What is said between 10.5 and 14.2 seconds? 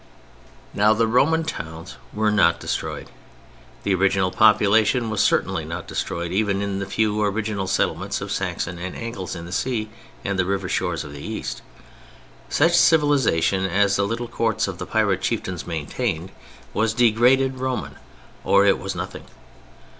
shores of the East. Such civilization as the